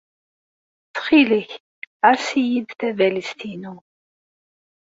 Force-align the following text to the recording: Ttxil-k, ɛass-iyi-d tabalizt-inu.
Ttxil-k, 0.87 1.51
ɛass-iyi-d 2.09 2.69
tabalizt-inu. 2.79 3.73